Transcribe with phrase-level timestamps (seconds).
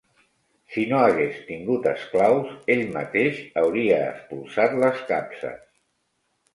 [0.75, 5.67] Si no hagués tingut esclaus, ell mateix hauria espolsat les capses